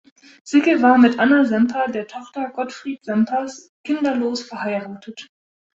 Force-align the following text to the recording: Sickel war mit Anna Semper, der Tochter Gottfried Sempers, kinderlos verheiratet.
Sickel 0.43 0.81
war 0.81 0.97
mit 0.97 1.19
Anna 1.19 1.45
Semper, 1.45 1.85
der 1.91 2.07
Tochter 2.07 2.49
Gottfried 2.49 3.05
Sempers, 3.05 3.71
kinderlos 3.83 4.41
verheiratet. 4.41 5.27